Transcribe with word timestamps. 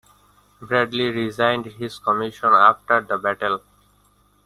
Bradley 0.59 1.11
resigned 1.11 1.67
his 1.67 1.99
commission 1.99 2.49
after 2.53 3.01
the 3.01 3.19
battle. 3.19 3.61